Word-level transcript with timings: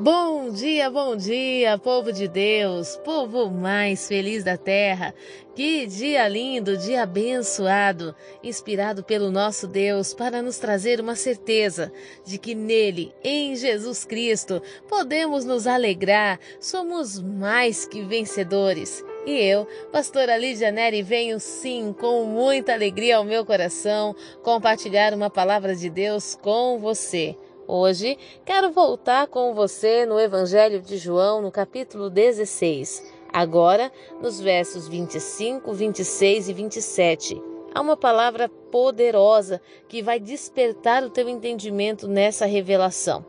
Bom 0.00 0.50
dia, 0.50 0.88
bom 0.88 1.16
dia, 1.16 1.76
povo 1.76 2.12
de 2.12 2.28
Deus, 2.28 2.96
povo 3.04 3.50
mais 3.50 4.06
feliz 4.06 4.44
da 4.44 4.56
terra. 4.56 5.12
Que 5.56 5.88
dia 5.88 6.28
lindo, 6.28 6.76
dia 6.76 7.02
abençoado, 7.02 8.14
inspirado 8.40 9.02
pelo 9.02 9.28
nosso 9.28 9.66
Deus 9.66 10.14
para 10.14 10.40
nos 10.40 10.56
trazer 10.56 11.00
uma 11.00 11.16
certeza 11.16 11.92
de 12.24 12.38
que 12.38 12.54
nele, 12.54 13.12
em 13.24 13.56
Jesus 13.56 14.04
Cristo, 14.04 14.62
podemos 14.88 15.44
nos 15.44 15.66
alegrar, 15.66 16.38
somos 16.60 17.20
mais 17.20 17.84
que 17.84 18.00
vencedores. 18.00 19.04
E 19.26 19.32
eu, 19.32 19.66
pastora 19.90 20.36
Lídia 20.36 20.70
Neri, 20.70 21.02
venho 21.02 21.40
sim 21.40 21.92
com 21.92 22.22
muita 22.22 22.72
alegria 22.72 23.16
ao 23.16 23.24
meu 23.24 23.44
coração 23.44 24.14
compartilhar 24.44 25.12
uma 25.12 25.28
palavra 25.28 25.74
de 25.74 25.90
Deus 25.90 26.38
com 26.40 26.78
você. 26.78 27.36
Hoje 27.70 28.16
quero 28.46 28.70
voltar 28.70 29.26
com 29.26 29.52
você 29.52 30.06
no 30.06 30.18
Evangelho 30.18 30.80
de 30.80 30.96
João, 30.96 31.42
no 31.42 31.52
capítulo 31.52 32.08
16. 32.08 33.12
Agora, 33.30 33.92
nos 34.22 34.40
versos 34.40 34.88
25, 34.88 35.70
26 35.74 36.48
e 36.48 36.52
27. 36.54 37.42
Há 37.74 37.82
uma 37.82 37.94
palavra 37.94 38.48
poderosa 38.48 39.60
que 39.86 40.00
vai 40.00 40.18
despertar 40.18 41.04
o 41.04 41.10
teu 41.10 41.28
entendimento 41.28 42.08
nessa 42.08 42.46
revelação. 42.46 43.22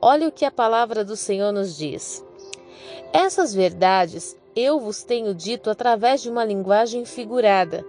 Olha 0.00 0.28
o 0.28 0.32
que 0.32 0.46
a 0.46 0.50
palavra 0.50 1.04
do 1.04 1.14
Senhor 1.14 1.52
nos 1.52 1.76
diz. 1.76 2.24
Essas 3.12 3.52
verdades 3.52 4.34
eu 4.56 4.80
vos 4.80 5.02
tenho 5.02 5.34
dito 5.34 5.68
através 5.68 6.22
de 6.22 6.30
uma 6.30 6.42
linguagem 6.42 7.04
figurada 7.04 7.84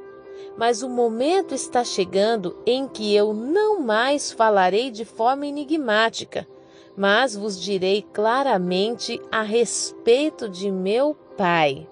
mas 0.58 0.82
o 0.82 0.90
momento 0.90 1.54
está 1.54 1.84
chegando 1.84 2.56
em 2.66 2.88
que 2.88 3.14
eu 3.14 3.34
não 3.34 3.80
mais 3.80 4.32
falarei 4.32 4.90
de 4.90 5.04
forma 5.04 5.46
enigmática, 5.46 6.48
mas 6.96 7.36
vos 7.36 7.60
direi 7.60 8.02
claramente 8.14 9.22
a 9.32 9.42
respeito 9.42 10.48
de 10.48 10.72
meu 10.72 11.16
Pai. 11.38 11.88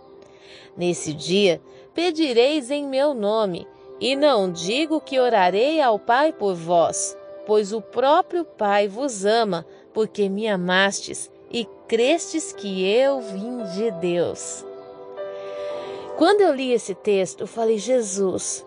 Nesse 0.78 1.14
dia 1.14 1.61
pedireis 1.94 2.72
em 2.72 2.88
meu 2.88 3.14
nome, 3.14 3.67
e 4.00 4.16
não 4.16 4.52
digo 4.52 5.00
que 5.00 5.20
orarei 5.20 5.81
ao 5.81 6.00
Pai 6.00 6.33
por 6.33 6.55
vós, 6.55 7.16
pois 7.45 7.72
o 7.72 7.81
próprio 7.81 8.44
Pai 8.44 8.88
vos 8.88 9.25
ama, 9.25 9.66
porque 9.94 10.27
me 10.27 10.48
amastes 10.48 11.31
e 11.52 11.67
crestes 11.88 12.52
que 12.52 12.83
eu 12.86 13.22
vim 13.22 13.64
de 13.75 13.92
Deus. 13.92 14.66
Quando 16.17 16.42
eu 16.42 16.53
li 16.53 16.72
esse 16.72 16.94
texto, 16.94 17.42
eu 17.42 17.47
falei: 17.47 17.78
Jesus, 17.78 18.66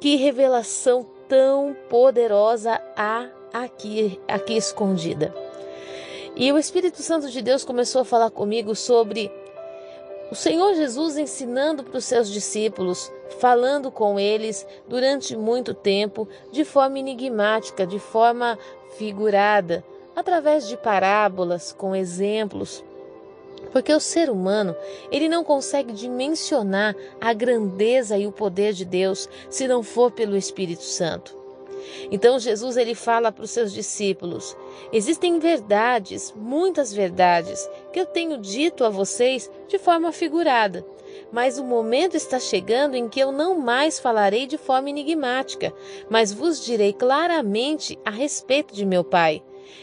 que 0.00 0.16
revelação 0.16 1.06
tão 1.28 1.74
poderosa 1.88 2.80
há 2.96 3.28
aqui, 3.52 4.20
aqui 4.28 4.56
escondida. 4.56 5.34
E 6.36 6.52
o 6.52 6.58
Espírito 6.58 7.00
Santo 7.00 7.30
de 7.30 7.40
Deus 7.40 7.64
começou 7.64 8.02
a 8.02 8.04
falar 8.04 8.30
comigo 8.30 8.74
sobre 8.74 9.30
o 10.30 10.34
Senhor 10.34 10.74
Jesus 10.74 11.16
ensinando 11.16 11.84
para 11.84 11.98
os 11.98 12.04
seus 12.04 12.28
discípulos, 12.28 13.12
falando 13.38 13.90
com 13.90 14.18
eles 14.18 14.66
durante 14.88 15.36
muito 15.36 15.72
tempo, 15.72 16.28
de 16.50 16.64
forma 16.64 16.98
enigmática, 16.98 17.86
de 17.86 17.98
forma 17.98 18.58
figurada, 18.98 19.84
através 20.16 20.66
de 20.66 20.76
parábolas, 20.76 21.72
com 21.72 21.94
exemplos. 21.94 22.82
Porque 23.74 23.92
o 23.92 23.98
ser 23.98 24.30
humano, 24.30 24.76
ele 25.10 25.28
não 25.28 25.42
consegue 25.42 25.92
dimensionar 25.92 26.94
a 27.20 27.32
grandeza 27.32 28.16
e 28.16 28.24
o 28.24 28.30
poder 28.30 28.72
de 28.72 28.84
Deus 28.84 29.28
se 29.50 29.66
não 29.66 29.82
for 29.82 30.12
pelo 30.12 30.36
Espírito 30.36 30.84
Santo. 30.84 31.36
Então 32.08 32.38
Jesus 32.38 32.76
ele 32.76 32.94
fala 32.94 33.32
para 33.32 33.42
os 33.42 33.50
seus 33.50 33.72
discípulos: 33.72 34.56
existem 34.92 35.40
verdades, 35.40 36.32
muitas 36.36 36.92
verdades, 36.92 37.68
que 37.92 37.98
eu 37.98 38.06
tenho 38.06 38.38
dito 38.38 38.84
a 38.84 38.88
vocês 38.90 39.50
de 39.66 39.76
forma 39.76 40.12
figurada. 40.12 40.86
Mas 41.32 41.58
o 41.58 41.64
momento 41.64 42.16
está 42.16 42.38
chegando 42.38 42.94
em 42.94 43.08
que 43.08 43.18
eu 43.18 43.32
não 43.32 43.58
mais 43.58 43.98
falarei 43.98 44.46
de 44.46 44.56
forma 44.56 44.88
enigmática, 44.88 45.74
mas 46.08 46.32
vos 46.32 46.64
direi 46.64 46.92
claramente 46.92 47.98
a 48.04 48.10
respeito 48.10 48.72
de 48.72 48.86
meu 48.86 49.02
Pai. 49.02 49.42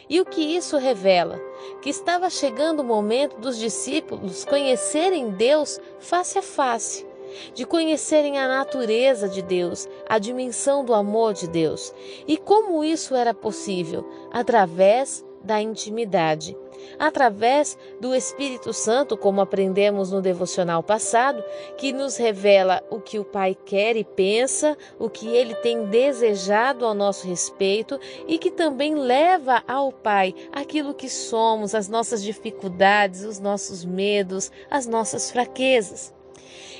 E 0.09 0.21
o 0.21 0.25
que 0.25 0.41
isso 0.41 0.77
revela? 0.77 1.50
Que 1.81 1.89
estava 1.89 2.29
chegando 2.29 2.81
o 2.81 2.85
momento 2.85 3.37
dos 3.37 3.57
discípulos 3.57 4.45
conhecerem 4.45 5.31
Deus 5.31 5.79
face 5.99 6.37
a 6.37 6.41
face, 6.41 7.05
de 7.53 7.65
conhecerem 7.65 8.37
a 8.37 8.47
natureza 8.47 9.27
de 9.27 9.41
Deus, 9.41 9.87
a 10.07 10.19
dimensão 10.19 10.83
do 10.83 10.93
amor 10.93 11.33
de 11.33 11.47
Deus. 11.47 11.93
E 12.27 12.37
como 12.37 12.83
isso 12.83 13.15
era 13.15 13.33
possível? 13.33 14.07
Através 14.31 15.25
da 15.43 15.61
intimidade 15.61 16.55
através 16.97 17.77
do 17.99 18.13
Espírito 18.15 18.73
Santo, 18.73 19.17
como 19.17 19.41
aprendemos 19.41 20.11
no 20.11 20.21
devocional 20.21 20.83
passado, 20.83 21.43
que 21.77 21.91
nos 21.91 22.17
revela 22.17 22.83
o 22.89 22.99
que 22.99 23.19
o 23.19 23.25
Pai 23.25 23.55
quer 23.65 23.95
e 23.95 24.03
pensa, 24.03 24.77
o 24.99 25.09
que 25.09 25.27
ele 25.27 25.55
tem 25.55 25.85
desejado 25.85 26.85
ao 26.85 26.93
nosso 26.93 27.27
respeito 27.27 27.99
e 28.27 28.37
que 28.37 28.51
também 28.51 28.95
leva 28.95 29.63
ao 29.67 29.91
Pai 29.91 30.33
aquilo 30.51 30.93
que 30.93 31.09
somos, 31.09 31.75
as 31.75 31.87
nossas 31.87 32.23
dificuldades, 32.23 33.23
os 33.23 33.39
nossos 33.39 33.83
medos, 33.83 34.51
as 34.69 34.85
nossas 34.85 35.31
fraquezas. 35.31 36.13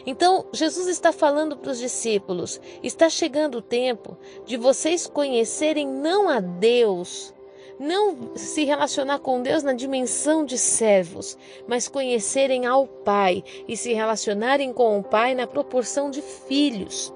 Então, 0.06 0.46
Jesus 0.52 0.88
está 0.88 1.12
falando 1.12 1.56
para 1.58 1.72
os 1.72 1.80
discípulos: 1.80 2.60
está 2.82 3.10
chegando 3.10 3.60
o 3.60 3.62
tempo 3.62 4.18
de 4.46 4.58
vocês 4.58 5.08
conhecerem 5.08 5.88
não 5.88 6.30
a 6.30 6.40
Deus, 6.40 7.34
não 7.82 8.36
se 8.36 8.64
relacionar 8.64 9.18
com 9.20 9.42
Deus 9.42 9.64
na 9.64 9.74
dimensão 9.74 10.46
de 10.46 10.56
servos, 10.56 11.36
mas 11.68 11.88
conhecerem 11.88 12.68
ao 12.68 12.86
Pai 12.86 13.44
e 13.68 13.76
se 13.76 13.92
relacionarem 13.92 14.72
com 14.72 15.00
o 15.00 15.04
Pai 15.04 15.34
na 15.34 15.48
proporção 15.48 16.12
de 16.12 16.22
filhos. 16.22 17.12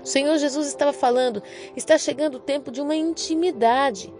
O 0.00 0.06
Senhor 0.06 0.38
Jesus 0.38 0.68
estava 0.68 0.92
falando: 0.92 1.42
está 1.76 1.98
chegando 1.98 2.36
o 2.36 2.40
tempo 2.40 2.70
de 2.70 2.80
uma 2.80 2.94
intimidade, 2.94 4.14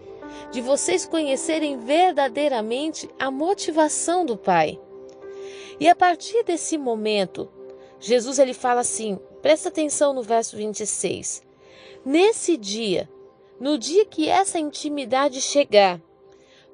de 0.51 0.61
vocês 0.61 1.07
conhecerem 1.07 1.79
verdadeiramente 1.79 3.09
a 3.17 3.31
motivação 3.31 4.27
do 4.27 4.37
Pai. 4.37 4.81
E 5.79 5.89
a 5.89 5.95
partir 5.95 6.43
desse 6.43 6.77
momento, 6.77 7.49
Jesus 8.01 8.41
ele 8.41 8.53
fala 8.53 8.81
assim: 8.81 9.17
presta 9.41 9.69
atenção 9.69 10.13
no 10.13 10.23
verso 10.23 10.57
26. 10.57 11.41
Nesse 12.05 12.57
dia, 12.57 13.09
no 13.63 13.79
dia 13.79 14.05
que 14.05 14.29
essa 14.29 14.59
intimidade 14.59 15.41
chegar, 15.41 16.01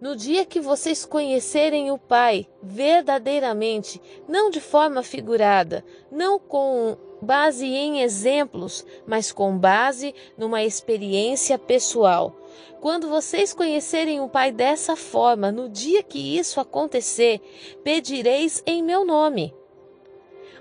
no 0.00 0.16
dia 0.16 0.46
que 0.46 0.58
vocês 0.58 1.04
conhecerem 1.04 1.90
o 1.90 1.98
Pai 1.98 2.48
verdadeiramente, 2.62 4.00
não 4.26 4.48
de 4.48 4.58
forma 4.58 5.02
figurada, 5.02 5.84
não 6.10 6.38
com 6.38 6.96
base 7.20 7.66
em 7.66 8.00
exemplos, 8.00 8.86
mas 9.06 9.30
com 9.30 9.58
base 9.58 10.14
numa 10.38 10.64
experiência 10.64 11.58
pessoal. 11.58 12.34
Quando 12.80 13.06
vocês 13.06 13.52
conhecerem 13.52 14.22
o 14.22 14.28
Pai 14.30 14.50
dessa 14.50 14.96
forma, 14.96 15.52
no 15.52 15.68
dia 15.68 16.02
que 16.02 16.38
isso 16.38 16.58
acontecer, 16.58 17.38
pedireis 17.84 18.62
em 18.64 18.82
meu 18.82 19.04
nome. 19.04 19.54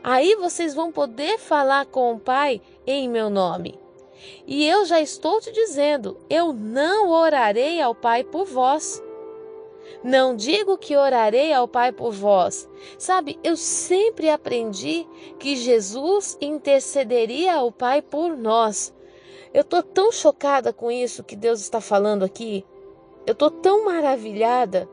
Aí 0.04 0.36
vocês 0.36 0.74
vão 0.74 0.92
poder 0.92 1.40
falar 1.40 1.86
com 1.86 2.16
o 2.16 2.20
Pai 2.20 2.62
em 2.86 3.08
meu 3.08 3.30
nome. 3.30 3.87
E 4.46 4.68
eu 4.68 4.86
já 4.86 5.00
estou 5.00 5.40
te 5.40 5.52
dizendo: 5.52 6.18
eu 6.30 6.54
não 6.54 7.10
orarei 7.10 7.82
ao 7.82 7.94
Pai 7.94 8.24
por 8.24 8.46
vós. 8.46 9.04
Não 10.04 10.36
digo 10.36 10.78
que 10.78 10.96
orarei 10.96 11.54
ao 11.54 11.68
Pai 11.68 11.92
por 11.92 12.12
vós. 12.12 12.70
Sabe, 12.98 13.40
eu 13.44 13.56
sempre 13.56 14.30
aprendi 14.30 15.08
que 15.40 15.56
Jesus 15.56 16.38
intercederia 16.42 17.56
ao 17.56 17.72
Pai 17.72 18.02
por 18.02 18.38
nós. 18.38 18.94
Eu 19.54 19.62
estou 19.62 19.82
tão 19.82 20.12
chocada 20.12 20.74
com 20.74 20.92
isso 20.92 21.24
que 21.24 21.36
Deus 21.36 21.62
está 21.62 21.80
falando 21.82 22.24
aqui. 22.24 22.66
Eu 23.26 23.32
estou 23.32 23.50
tão 23.50 23.86
maravilhada. 23.86 24.88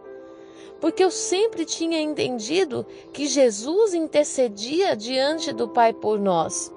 Porque 0.80 1.02
eu 1.02 1.10
sempre 1.10 1.64
tinha 1.64 2.00
entendido 2.00 2.86
que 3.12 3.26
Jesus 3.26 3.94
intercedia 3.94 4.96
diante 4.96 5.52
do 5.52 5.68
Pai 5.68 5.92
por 5.92 6.18
nós 6.18 6.72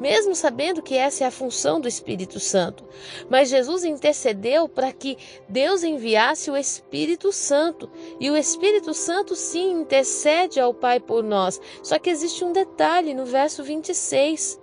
mesmo 0.00 0.34
sabendo 0.34 0.82
que 0.82 0.94
essa 0.94 1.24
é 1.24 1.26
a 1.26 1.30
função 1.30 1.80
do 1.80 1.88
Espírito 1.88 2.38
Santo. 2.38 2.84
Mas 3.28 3.48
Jesus 3.48 3.84
intercedeu 3.84 4.68
para 4.68 4.92
que 4.92 5.16
Deus 5.48 5.82
enviasse 5.82 6.50
o 6.50 6.56
Espírito 6.56 7.32
Santo, 7.32 7.90
e 8.20 8.30
o 8.30 8.36
Espírito 8.36 8.92
Santo 8.94 9.34
sim 9.34 9.72
intercede 9.72 10.60
ao 10.60 10.74
Pai 10.74 11.00
por 11.00 11.22
nós. 11.22 11.60
Só 11.82 11.98
que 11.98 12.10
existe 12.10 12.44
um 12.44 12.52
detalhe 12.52 13.14
no 13.14 13.24
verso 13.24 13.62
26, 13.62 14.60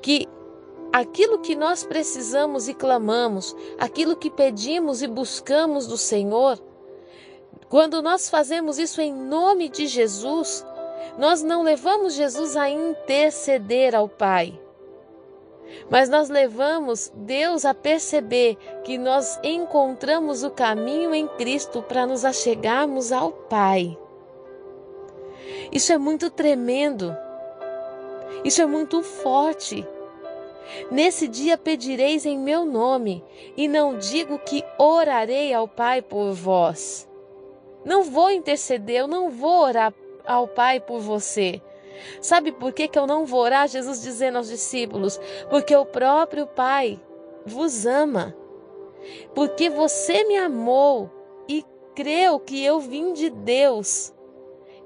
que 0.00 0.26
aquilo 0.92 1.40
que 1.40 1.54
nós 1.54 1.84
precisamos 1.84 2.68
e 2.68 2.74
clamamos, 2.74 3.54
aquilo 3.78 4.16
que 4.16 4.30
pedimos 4.30 5.02
e 5.02 5.06
buscamos 5.06 5.86
do 5.86 5.96
Senhor, 5.96 6.58
quando 7.68 8.00
nós 8.00 8.30
fazemos 8.30 8.78
isso 8.78 9.00
em 9.00 9.12
nome 9.12 9.68
de 9.68 9.86
Jesus, 9.86 10.64
nós 11.16 11.42
não 11.42 11.62
levamos 11.62 12.14
Jesus 12.14 12.56
a 12.56 12.68
interceder 12.68 13.94
ao 13.94 14.08
Pai. 14.08 14.58
mas 15.90 16.08
nós 16.08 16.28
levamos 16.28 17.12
Deus 17.14 17.64
a 17.64 17.74
perceber 17.74 18.56
que 18.84 18.98
nós 18.98 19.38
encontramos 19.42 20.42
o 20.42 20.50
caminho 20.50 21.14
em 21.14 21.26
Cristo 21.26 21.82
para 21.82 22.06
nos 22.06 22.24
achegarmos 22.24 23.12
ao 23.12 23.32
Pai. 23.32 23.96
Isso 25.72 25.92
é 25.92 25.98
muito 25.98 26.30
tremendo. 26.30 27.16
Isso 28.44 28.62
é 28.62 28.66
muito 28.66 29.02
forte. 29.02 29.86
Nesse 30.90 31.26
dia 31.26 31.56
pedireis 31.56 32.26
em 32.26 32.38
meu 32.38 32.64
nome, 32.64 33.24
e 33.56 33.66
não 33.66 33.96
digo 33.96 34.38
que 34.38 34.62
orarei 34.78 35.52
ao 35.52 35.66
Pai 35.66 36.02
por 36.02 36.32
vós. 36.32 37.08
Não 37.84 38.02
vou 38.02 38.30
interceder, 38.30 39.00
eu 39.00 39.08
não 39.08 39.30
vou 39.30 39.62
orar 39.62 39.94
ao 40.28 40.46
Pai 40.46 40.78
por 40.78 41.00
você. 41.00 41.60
Sabe 42.20 42.52
por 42.52 42.72
que, 42.72 42.86
que 42.86 42.98
eu 42.98 43.06
não 43.06 43.26
vou 43.26 43.40
orar? 43.40 43.66
Jesus 43.66 44.02
dizendo 44.02 44.38
aos 44.38 44.48
discípulos: 44.48 45.18
Porque 45.50 45.74
o 45.74 45.86
próprio 45.86 46.46
Pai 46.46 47.00
vos 47.44 47.86
ama. 47.86 48.36
Porque 49.34 49.70
você 49.70 50.24
me 50.24 50.36
amou 50.36 51.10
e 51.48 51.64
creu 51.94 52.38
que 52.38 52.62
eu 52.62 52.78
vim 52.78 53.12
de 53.12 53.30
Deus. 53.30 54.12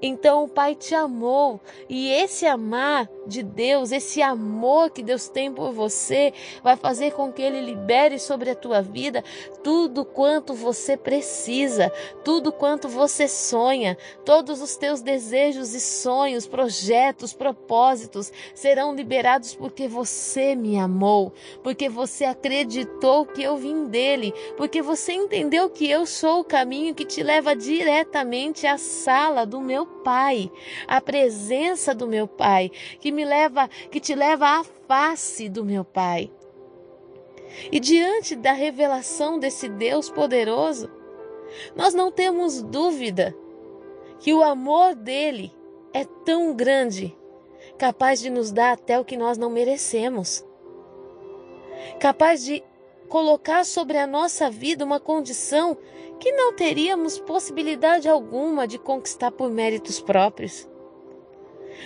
Então 0.01 0.43
o 0.43 0.49
Pai 0.49 0.75
te 0.75 0.93
amou 0.93 1.61
e 1.87 2.09
esse 2.09 2.45
amar 2.45 3.09
de 3.25 3.43
Deus, 3.43 3.91
esse 3.91 4.21
amor 4.21 4.89
que 4.89 5.03
Deus 5.03 5.27
tem 5.27 5.51
por 5.51 5.71
você, 5.71 6.33
vai 6.63 6.75
fazer 6.75 7.11
com 7.11 7.31
que 7.31 7.41
Ele 7.41 7.61
libere 7.61 8.19
sobre 8.19 8.49
a 8.49 8.55
tua 8.55 8.81
vida 8.81 9.23
tudo 9.63 10.03
quanto 10.03 10.53
você 10.53 10.97
precisa, 10.97 11.91
tudo 12.23 12.51
quanto 12.51 12.87
você 12.87 13.27
sonha, 13.27 13.97
todos 14.25 14.61
os 14.61 14.75
teus 14.75 15.01
desejos 15.01 15.73
e 15.73 15.79
sonhos, 15.79 16.45
projetos, 16.45 17.33
propósitos 17.33 18.31
serão 18.53 18.93
liberados 18.93 19.55
porque 19.55 19.87
você 19.87 20.55
me 20.55 20.77
amou, 20.77 21.33
porque 21.63 21.87
você 21.87 22.25
acreditou 22.25 23.25
que 23.25 23.41
eu 23.41 23.55
vim 23.55 23.85
dele, 23.85 24.33
porque 24.57 24.81
você 24.81 25.13
entendeu 25.13 25.69
que 25.69 25.89
eu 25.89 26.05
sou 26.05 26.41
o 26.41 26.45
caminho 26.45 26.93
que 26.93 27.05
te 27.05 27.23
leva 27.23 27.55
diretamente 27.55 28.67
à 28.67 28.77
sala 28.77 29.45
do 29.45 29.61
meu 29.61 29.85
Pai, 30.03 30.51
a 30.87 30.99
presença 30.99 31.93
do 31.95 32.07
meu 32.07 32.27
Pai, 32.27 32.69
que 32.99 33.11
me 33.11 33.23
leva, 33.23 33.67
que 33.89 33.99
te 33.99 34.13
leva 34.13 34.59
à 34.59 34.63
face 34.63 35.49
do 35.49 35.63
meu 35.63 35.83
Pai. 35.83 36.29
E 37.71 37.79
diante 37.79 38.35
da 38.35 38.51
revelação 38.51 39.39
desse 39.39 39.69
Deus 39.69 40.09
poderoso, 40.09 40.89
nós 41.75 41.93
não 41.93 42.11
temos 42.11 42.61
dúvida 42.61 43.35
que 44.19 44.33
o 44.33 44.43
amor 44.43 44.95
dele 44.95 45.51
é 45.93 46.03
tão 46.03 46.55
grande, 46.55 47.15
capaz 47.77 48.19
de 48.19 48.29
nos 48.29 48.51
dar 48.51 48.73
até 48.73 48.99
o 48.99 49.05
que 49.05 49.17
nós 49.17 49.37
não 49.37 49.49
merecemos. 49.49 50.43
Capaz 51.99 52.43
de 52.43 52.63
colocar 53.13 53.63
sobre 53.63 53.99
a 53.99 54.07
nossa 54.07 54.49
vida 54.49 54.83
uma 54.83 54.99
condição 54.99 55.77
que 56.19 56.31
não 56.31 56.55
teríamos 56.55 57.19
possibilidade 57.19 58.09
alguma 58.09 58.67
de 58.67 58.79
conquistar 58.79 59.29
por 59.29 59.51
méritos 59.51 60.01
próprios. 60.01 60.67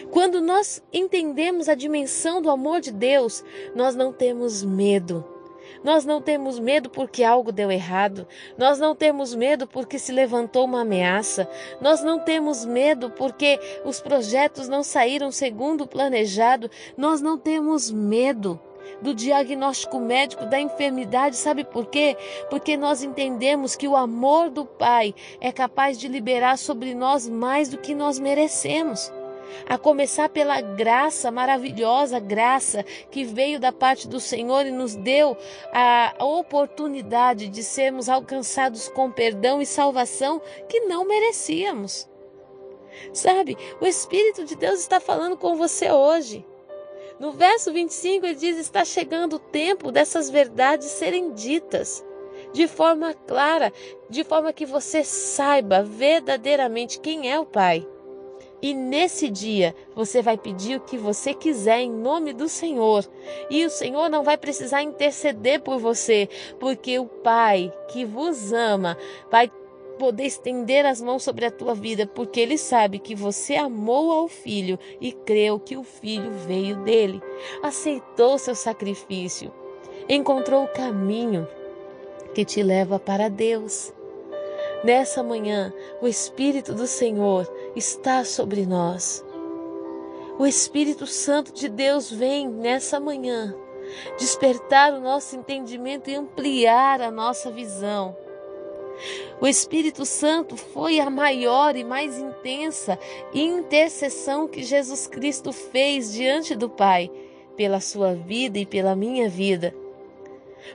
Quando 0.09 0.39
nós 0.39 0.81
entendemos 0.94 1.68
a 1.68 1.75
dimensão 1.75 2.41
do 2.41 2.50
amor 2.50 2.79
de 2.79 2.94
Deus, 2.94 3.44
nós 3.75 3.94
não 3.94 4.13
temos 4.13 4.63
medo. 4.63 5.21
Nós 5.83 6.06
não 6.06 6.21
temos 6.21 6.59
medo 6.59 6.89
porque 6.89 7.25
algo 7.25 7.51
deu 7.51 7.69
errado. 7.69 8.25
Nós 8.57 8.79
não 8.79 8.95
temos 8.95 9.35
medo 9.35 9.68
porque 9.68 10.00
se 10.00 10.13
levantou 10.13 10.63
uma 10.63 10.83
ameaça. 10.83 11.45
Nós 11.81 12.01
não 12.01 12.19
temos 12.19 12.63
medo 12.63 13.09
porque 13.09 13.59
os 13.83 14.00
projetos 14.00 14.69
não 14.69 14.81
saíram 14.81 15.29
segundo 15.29 15.83
o 15.83 15.88
planejado. 15.88 16.71
Nós 16.95 17.19
não 17.19 17.38
temos 17.38 17.91
medo 17.91 18.57
do 19.01 19.13
diagnóstico 19.13 20.00
médico 20.00 20.45
da 20.45 20.60
enfermidade, 20.60 21.36
sabe 21.36 21.63
por 21.63 21.88
quê? 21.88 22.16
Porque 22.50 22.75
nós 22.78 23.04
entendemos 23.04 23.75
que 23.75 23.88
o 23.88 23.95
amor 23.95 24.50
do 24.50 24.66
Pai 24.66 25.13
é 25.39 25.51
capaz 25.51 25.98
de 25.98 26.07
liberar 26.07 26.57
sobre 26.57 26.94
nós 26.94 27.28
mais 27.28 27.69
do 27.69 27.78
que 27.78 27.94
nós 27.94 28.19
merecemos. 28.19 29.12
A 29.66 29.78
começar 29.78 30.30
pela 30.30 30.62
graça, 30.62 31.31
maravilhosa 31.31 32.19
graça 32.19 32.84
que 33.10 33.24
veio 33.24 33.60
da 33.60 33.72
parte 33.72 34.07
do 34.07 34.19
Senhor 34.19 34.66
e 34.66 34.72
nos 34.72 34.95
deu 34.95 35.38
a 35.74 36.13
oportunidade 36.19 37.48
de 37.48 37.63
sermos 37.63 38.10
alcançados 38.10 38.89
com 38.89 39.12
perdão 39.12 39.62
e 39.62 39.66
salvação 39.66 40.42
que 40.68 40.81
não 40.81 41.06
merecíamos. 41.06 42.10
Sabe, 43.13 43.57
o 43.80 43.86
Espírito 43.86 44.44
de 44.44 44.56
Deus 44.56 44.80
está 44.80 45.00
falando 45.00 45.38
com 45.38 45.56
você 45.56 45.92
hoje. 45.92 46.45
No 47.19 47.31
verso 47.31 47.71
25 47.73 48.25
ele 48.25 48.35
diz: 48.35 48.57
Está 48.57 48.85
chegando 48.85 49.37
o 49.37 49.39
tempo 49.39 49.91
dessas 49.91 50.29
verdades 50.29 50.87
serem 50.87 51.33
ditas 51.33 52.05
de 52.53 52.67
forma 52.67 53.13
clara, 53.13 53.73
de 54.09 54.23
forma 54.23 54.53
que 54.53 54.65
você 54.65 55.03
saiba 55.03 55.83
verdadeiramente 55.83 56.99
quem 56.99 57.31
é 57.31 57.39
o 57.39 57.45
Pai. 57.45 57.87
E 58.61 58.73
nesse 58.73 59.29
dia 59.29 59.75
você 59.95 60.21
vai 60.21 60.37
pedir 60.37 60.77
o 60.77 60.81
que 60.81 60.97
você 60.97 61.33
quiser 61.33 61.79
em 61.79 61.91
nome 61.91 62.33
do 62.33 62.49
Senhor. 62.49 63.07
E 63.49 63.63
o 63.65 63.69
Senhor 63.69 64.09
não 64.09 64.23
vai 64.23 64.37
precisar 64.37 64.81
interceder 64.81 65.61
por 65.61 65.77
você, 65.77 66.27
porque 66.59 66.97
o 66.97 67.05
Pai 67.05 67.71
que 67.89 68.03
vos 68.03 68.51
ama 68.51 68.97
vai 69.29 69.51
poder 69.97 70.25
estender 70.25 70.85
as 70.85 71.01
mãos 71.01 71.23
sobre 71.23 71.45
a 71.45 71.51
tua 71.51 71.73
vida, 71.73 72.07
porque 72.07 72.39
ele 72.39 72.57
sabe 72.57 72.99
que 72.99 73.15
você 73.15 73.55
amou 73.55 74.11
ao 74.11 74.27
filho 74.27 74.79
e 75.01 75.11
creu 75.11 75.59
que 75.59 75.75
o 75.75 75.83
filho 75.83 76.31
veio 76.47 76.77
dele, 76.77 77.21
aceitou 77.61 78.38
seu 78.38 78.55
sacrifício, 78.55 79.51
encontrou 80.07 80.63
o 80.63 80.73
caminho 80.73 81.47
que 82.33 82.45
te 82.45 82.63
leva 82.63 82.99
para 82.99 83.29
Deus. 83.29 83.94
Nessa 84.83 85.23
manhã, 85.23 85.73
o 86.01 86.07
Espírito 86.07 86.73
do 86.73 86.85
Senhor 86.85 87.51
está 87.75 88.23
sobre 88.23 88.65
nós. 88.65 89.25
O 90.38 90.45
Espírito 90.45 91.07
Santo 91.07 91.51
de 91.51 91.67
Deus 91.67 92.11
vem 92.11 92.47
nessa 92.47 93.00
manhã 93.00 93.55
despertar 94.19 94.93
o 94.93 95.00
nosso 95.00 95.35
entendimento 95.35 96.09
e 96.09 96.15
ampliar 96.15 97.01
a 97.01 97.09
nossa 97.09 97.50
visão 97.50 98.15
o 99.39 99.47
Espírito 99.47 100.05
Santo 100.05 100.57
foi 100.57 100.99
a 100.99 101.09
maior 101.09 101.75
e 101.75 101.83
mais 101.83 102.17
intensa 102.17 102.97
intercessão 103.33 104.47
que 104.47 104.63
Jesus 104.63 105.07
Cristo 105.07 105.51
fez 105.51 106.13
diante 106.13 106.55
do 106.55 106.69
Pai, 106.69 107.11
pela 107.55 107.79
sua 107.79 108.13
vida 108.13 108.59
e 108.59 108.65
pela 108.65 108.95
minha 108.95 109.29
vida. 109.29 109.73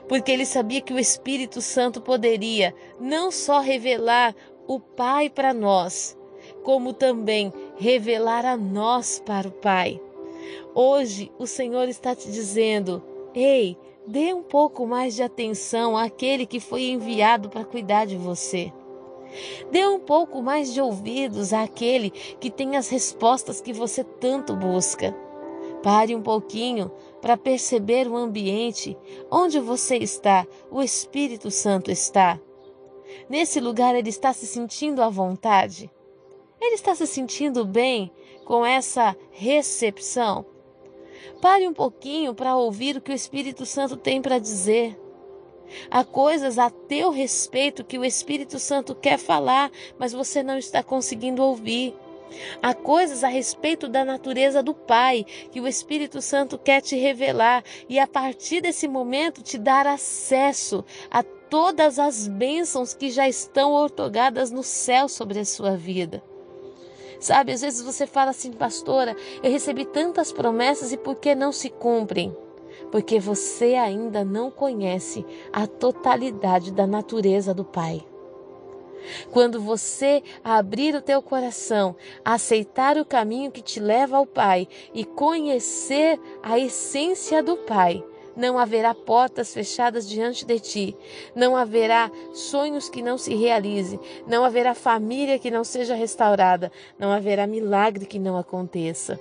Porque 0.07 0.31
ele 0.31 0.45
sabia 0.45 0.81
que 0.81 0.93
o 0.93 0.99
Espírito 0.99 1.61
Santo 1.61 2.01
poderia 2.01 2.73
não 2.99 3.31
só 3.31 3.59
revelar 3.59 4.35
o 4.67 4.79
Pai 4.79 5.29
para 5.29 5.53
nós, 5.53 6.17
como 6.63 6.93
também 6.93 7.53
revelar 7.77 8.45
a 8.45 8.57
nós 8.57 9.21
para 9.25 9.47
o 9.47 9.51
Pai. 9.51 9.99
Hoje 10.73 11.31
o 11.37 11.45
Senhor 11.45 11.87
está 11.87 12.15
te 12.15 12.31
dizendo: 12.31 13.03
Ei, 13.35 13.77
Dê 14.05 14.33
um 14.33 14.43
pouco 14.43 14.85
mais 14.85 15.15
de 15.15 15.23
atenção 15.23 15.97
àquele 15.97 16.45
que 16.45 16.59
foi 16.59 16.89
enviado 16.89 17.49
para 17.49 17.63
cuidar 17.63 18.05
de 18.05 18.17
você. 18.17 18.71
Dê 19.71 19.87
um 19.87 19.99
pouco 19.99 20.41
mais 20.41 20.73
de 20.73 20.81
ouvidos 20.81 21.53
àquele 21.53 22.09
que 22.09 22.51
tem 22.51 22.75
as 22.75 22.89
respostas 22.89 23.61
que 23.61 23.71
você 23.71 24.03
tanto 24.03 24.55
busca. 24.55 25.15
Pare 25.81 26.13
um 26.15 26.21
pouquinho 26.21 26.91
para 27.21 27.37
perceber 27.37 28.07
o 28.07 28.15
ambiente 28.15 28.97
onde 29.31 29.59
você 29.59 29.97
está, 29.97 30.45
o 30.69 30.81
Espírito 30.81 31.49
Santo 31.49 31.89
está. 31.89 32.39
Nesse 33.29 33.59
lugar 33.59 33.95
ele 33.95 34.09
está 34.09 34.33
se 34.33 34.45
sentindo 34.45 35.01
à 35.01 35.09
vontade? 35.09 35.89
Ele 36.59 36.75
está 36.75 36.93
se 36.93 37.07
sentindo 37.07 37.65
bem 37.65 38.11
com 38.45 38.65
essa 38.65 39.15
recepção? 39.31 40.52
Pare 41.41 41.67
um 41.67 41.73
pouquinho 41.73 42.33
para 42.33 42.55
ouvir 42.55 42.97
o 42.97 43.01
que 43.01 43.11
o 43.11 43.15
Espírito 43.15 43.65
Santo 43.65 43.95
tem 43.97 44.21
para 44.21 44.39
dizer. 44.39 44.97
Há 45.89 46.03
coisas 46.03 46.59
a 46.59 46.69
teu 46.69 47.09
respeito 47.09 47.83
que 47.83 47.97
o 47.97 48.05
Espírito 48.05 48.59
Santo 48.59 48.93
quer 48.93 49.17
falar, 49.17 49.71
mas 49.97 50.13
você 50.13 50.43
não 50.43 50.57
está 50.57 50.83
conseguindo 50.83 51.41
ouvir. 51.41 51.95
Há 52.61 52.73
coisas 52.73 53.23
a 53.23 53.27
respeito 53.27 53.87
da 53.87 54.03
natureza 54.03 54.63
do 54.63 54.73
Pai 54.73 55.25
que 55.51 55.61
o 55.61 55.67
Espírito 55.67 56.21
Santo 56.21 56.57
quer 56.57 56.81
te 56.81 56.95
revelar 56.95 57.63
e 57.87 57.99
a 57.99 58.07
partir 58.07 58.61
desse 58.61 58.87
momento 58.87 59.43
te 59.43 59.57
dar 59.57 59.85
acesso 59.85 60.83
a 61.11 61.21
todas 61.21 61.99
as 61.99 62.27
bênçãos 62.27 62.93
que 62.93 63.11
já 63.11 63.27
estão 63.27 63.73
otorgadas 63.73 64.49
no 64.49 64.63
céu 64.63 65.07
sobre 65.07 65.39
a 65.39 65.45
sua 65.45 65.77
vida. 65.77 66.23
Sabe, 67.23 67.53
às 67.53 67.61
vezes 67.61 67.81
você 67.81 68.05
fala 68.05 68.31
assim, 68.31 68.51
pastora, 68.51 69.15
eu 69.41 69.49
recebi 69.49 69.85
tantas 69.85 70.29
promessas 70.29 70.91
e 70.91 70.97
por 70.97 71.15
que 71.15 71.33
não 71.33 71.53
se 71.53 71.69
cumprem? 71.69 72.35
Porque 72.91 73.17
você 73.17 73.75
ainda 73.75 74.25
não 74.25 74.51
conhece 74.51 75.25
a 75.53 75.65
totalidade 75.65 76.69
da 76.73 76.85
natureza 76.85 77.53
do 77.53 77.63
Pai. 77.63 78.05
Quando 79.31 79.61
você 79.61 80.21
abrir 80.43 80.95
o 80.95 81.01
teu 81.01 81.21
coração, 81.21 81.95
aceitar 82.25 82.97
o 82.97 83.05
caminho 83.05 83.51
que 83.51 83.61
te 83.61 83.79
leva 83.79 84.17
ao 84.17 84.25
Pai 84.25 84.67
e 84.93 85.05
conhecer 85.05 86.19
a 86.41 86.59
essência 86.59 87.41
do 87.41 87.55
Pai, 87.55 88.03
não 88.35 88.57
haverá 88.57 88.93
portas 88.93 89.53
fechadas 89.53 90.07
diante 90.07 90.45
de 90.45 90.59
ti, 90.59 90.97
não 91.35 91.55
haverá 91.55 92.11
sonhos 92.33 92.89
que 92.89 93.01
não 93.01 93.17
se 93.17 93.35
realizem, 93.35 93.99
não 94.27 94.43
haverá 94.43 94.73
família 94.73 95.39
que 95.39 95.51
não 95.51 95.63
seja 95.63 95.95
restaurada, 95.95 96.71
não 96.97 97.11
haverá 97.11 97.45
milagre 97.45 98.05
que 98.05 98.19
não 98.19 98.37
aconteça. 98.37 99.19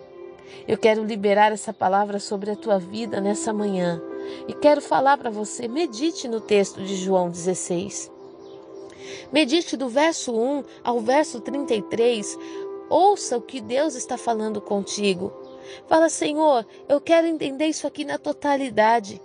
Eu 0.66 0.76
quero 0.78 1.04
liberar 1.04 1.52
essa 1.52 1.73
palavra 1.73 2.19
sobre 2.19 2.50
a 2.50 2.57
tua 2.57 2.78
vida 2.78 3.21
nessa 3.21 3.52
manhã 3.52 4.00
e 4.47 4.52
quero 4.52 4.81
falar 4.81 5.16
para 5.16 5.31
você, 5.31 5.66
medite 5.66 6.28
no 6.28 6.40
texto 6.40 6.83
de 6.83 6.97
João 6.97 7.31
16. 7.31 8.11
Medite 9.33 9.76
do 9.76 9.88
verso 9.88 10.33
1 10.35 10.64
ao 10.85 11.00
verso 11.00 11.40
33. 11.40 12.38
Ouça 12.88 13.37
o 13.38 13.42
que 13.42 13.61
Deus 13.61 13.95
está 13.95 14.19
falando 14.19 14.61
contigo. 14.61 15.33
Fala, 15.87 16.09
Senhor, 16.09 16.66
eu 16.88 17.00
quero 17.00 17.26
entender 17.26 17.66
isso 17.66 17.87
aqui 17.87 18.04
na 18.04 18.19
totalidade. 18.19 19.21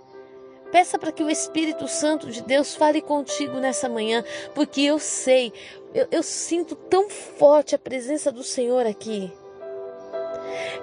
Peça 0.70 0.98
para 0.98 1.12
que 1.12 1.22
o 1.22 1.30
Espírito 1.30 1.88
Santo 1.88 2.30
de 2.30 2.42
Deus 2.42 2.74
fale 2.74 3.00
contigo 3.00 3.54
nessa 3.58 3.88
manhã, 3.88 4.22
porque 4.54 4.82
eu 4.82 4.98
sei, 4.98 5.52
eu, 5.94 6.06
eu, 6.10 6.22
sinto 6.22 6.74
tão 6.74 7.08
forte 7.08 7.74
a 7.74 7.78
presença 7.78 8.30
do 8.30 8.42
Senhor 8.42 8.86
aqui. 8.86 9.32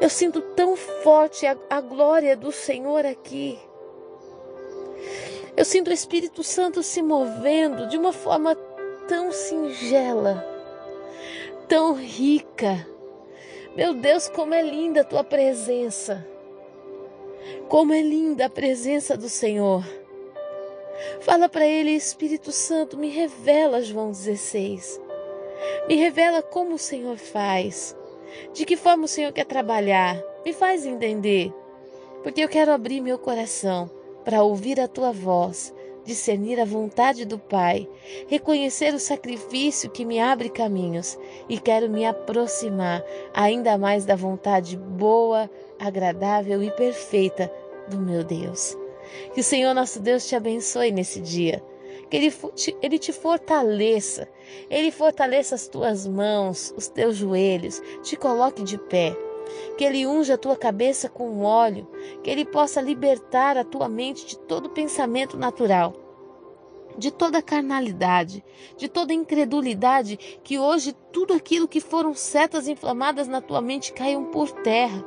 Eu 0.01 0.09
sinto 0.09 0.41
tão 0.41 0.75
forte 0.75 1.45
a, 1.45 1.55
a 1.69 1.81
glória 1.81 2.35
do 2.35 2.51
Senhor 2.51 3.05
aqui. 3.05 3.59
Eu 5.55 5.63
sinto 5.63 5.89
o 5.89 5.93
Espírito 5.93 6.43
Santo 6.43 6.81
se 6.81 7.01
movendo 7.01 7.87
de 7.87 7.97
uma 7.97 8.11
forma 8.11 8.55
tão 9.07 9.31
singela, 9.31 10.43
tão 11.67 11.93
rica. 11.93 12.87
Meu 13.75 13.93
Deus, 13.93 14.29
como 14.29 14.53
é 14.53 14.61
linda 14.61 15.01
a 15.01 15.03
tua 15.03 15.21
presença. 15.21 16.25
Como 17.67 17.91
é 17.93 18.01
linda 18.01 18.45
a 18.45 18.49
presença 18.49 19.17
do 19.17 19.27
Senhor. 19.27 19.83
Fala 21.19 21.49
para 21.49 21.67
ele, 21.67 21.91
Espírito 21.91 22.53
Santo, 22.53 22.97
me 22.97 23.09
revela 23.09 23.81
João 23.81 24.11
16. 24.11 25.01
Me 25.89 25.95
revela 25.95 26.41
como 26.41 26.75
o 26.75 26.79
Senhor 26.79 27.17
faz. 27.17 27.93
De 28.53 28.65
que 28.65 28.77
forma 28.77 29.03
o 29.03 29.09
Senhor 29.09 29.33
quer 29.33 29.45
trabalhar. 29.45 30.23
Me 30.45 30.53
faz 30.53 30.85
entender. 30.85 31.53
Porque 32.23 32.41
eu 32.41 32.47
quero 32.47 32.71
abrir 32.71 33.01
meu 33.01 33.19
coração 33.19 33.91
para 34.23 34.41
ouvir 34.41 34.79
a 34.79 34.87
tua 34.87 35.11
voz 35.11 35.73
discernir 36.05 36.59
a 36.59 36.65
vontade 36.65 37.25
do 37.25 37.37
Pai, 37.37 37.87
reconhecer 38.27 38.93
o 38.93 38.99
sacrifício 38.99 39.89
que 39.89 40.05
me 40.05 40.19
abre 40.19 40.49
caminhos 40.49 41.17
e 41.49 41.59
quero 41.59 41.89
me 41.89 42.05
aproximar 42.05 43.03
ainda 43.33 43.77
mais 43.77 44.05
da 44.05 44.15
vontade 44.15 44.77
boa, 44.77 45.49
agradável 45.79 46.63
e 46.63 46.71
perfeita 46.71 47.51
do 47.89 47.99
meu 47.99 48.23
Deus. 48.23 48.77
Que 49.33 49.41
o 49.41 49.43
Senhor 49.43 49.73
nosso 49.73 49.99
Deus 49.99 50.27
te 50.27 50.35
abençoe 50.35 50.91
nesse 50.91 51.19
dia. 51.19 51.63
Que 52.09 52.17
ele, 52.17 52.31
te, 52.31 52.77
ele 52.83 52.99
te 52.99 53.11
fortaleça, 53.11 54.27
Ele 54.69 54.91
fortaleça 54.91 55.55
as 55.55 55.67
tuas 55.67 56.05
mãos, 56.05 56.71
os 56.77 56.87
teus 56.87 57.15
joelhos, 57.15 57.81
te 58.03 58.15
coloque 58.15 58.61
de 58.61 58.77
pé 58.77 59.17
que 59.77 59.83
Ele 59.83 60.05
unja 60.05 60.35
a 60.35 60.37
tua 60.37 60.55
cabeça 60.55 61.09
com 61.09 61.41
óleo, 61.41 61.87
que 62.23 62.29
Ele 62.29 62.45
possa 62.45 62.81
libertar 62.81 63.57
a 63.57 63.63
tua 63.63 63.87
mente 63.87 64.25
de 64.25 64.37
todo 64.37 64.69
pensamento 64.69 65.37
natural, 65.37 65.93
de 66.97 67.11
toda 67.11 67.41
carnalidade, 67.41 68.43
de 68.77 68.87
toda 68.87 69.13
incredulidade, 69.13 70.17
que 70.43 70.57
hoje 70.57 70.95
tudo 71.11 71.33
aquilo 71.33 71.67
que 71.67 71.81
foram 71.81 72.13
setas 72.13 72.67
inflamadas 72.67 73.27
na 73.27 73.41
tua 73.41 73.61
mente 73.61 73.93
caiam 73.93 74.25
por 74.25 74.51
terra. 74.51 75.03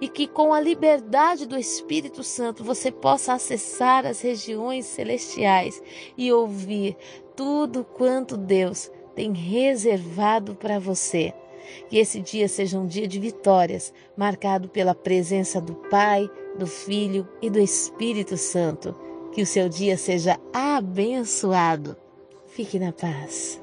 E 0.00 0.08
que 0.08 0.26
com 0.26 0.54
a 0.54 0.60
liberdade 0.60 1.46
do 1.46 1.56
Espírito 1.56 2.24
Santo 2.24 2.64
você 2.64 2.90
possa 2.90 3.34
acessar 3.34 4.06
as 4.06 4.22
regiões 4.22 4.86
celestiais 4.86 5.80
e 6.16 6.32
ouvir 6.32 6.96
tudo 7.36 7.84
quanto 7.84 8.36
Deus 8.36 8.90
tem 9.14 9.32
reservado 9.32 10.54
para 10.54 10.78
você. 10.78 11.34
Que 11.88 11.98
esse 11.98 12.20
dia 12.20 12.48
seja 12.48 12.78
um 12.78 12.86
dia 12.86 13.06
de 13.06 13.18
vitórias, 13.18 13.92
marcado 14.16 14.68
pela 14.68 14.94
presença 14.94 15.60
do 15.60 15.74
Pai, 15.74 16.28
do 16.58 16.66
Filho 16.66 17.26
e 17.40 17.50
do 17.50 17.58
Espírito 17.58 18.36
Santo. 18.36 18.94
Que 19.32 19.42
o 19.42 19.46
seu 19.46 19.68
dia 19.68 19.96
seja 19.96 20.38
abençoado. 20.52 21.96
Fique 22.46 22.78
na 22.78 22.92
paz. 22.92 23.60